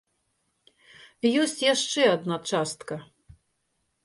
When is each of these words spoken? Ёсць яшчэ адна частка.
Ёсць 1.41 1.63
яшчэ 1.73 2.01
адна 2.15 2.35
частка. 2.53 2.99